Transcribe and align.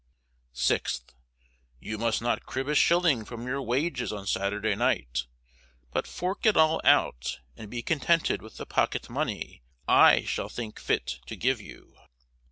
6th. 0.55 1.13
You 1.79 1.99
must 1.99 2.23
not 2.23 2.47
crib 2.47 2.67
a 2.67 2.73
shilling 2.73 3.23
from 3.23 3.45
your 3.45 3.61
wages 3.61 4.11
on 4.11 4.25
Saturday 4.25 4.73
night, 4.73 5.27
but 5.93 6.07
fork 6.07 6.43
it 6.47 6.57
all 6.57 6.81
out 6.83 7.37
and 7.55 7.69
be 7.69 7.83
contented 7.83 8.41
with 8.41 8.57
the 8.57 8.65
pocket 8.65 9.11
money 9.11 9.61
I 9.87 10.23
shall 10.25 10.49
think 10.49 10.79
fit 10.79 11.19
to 11.27 11.35
give 11.35 11.61
you. 11.61 11.99